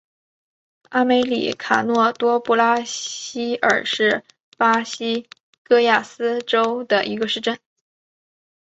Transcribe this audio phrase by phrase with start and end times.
[0.89, 4.23] 阿梅里卡诺多布拉西尔是
[4.57, 5.29] 巴西
[5.61, 7.59] 戈亚斯州的一个市镇。